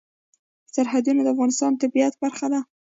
سرحدونه 0.75 1.21
د 1.23 1.27
افغانستان 1.33 1.71
د 1.73 1.77
طبیعت 1.83 2.13
برخه 2.23 2.47
ده. 2.53 2.59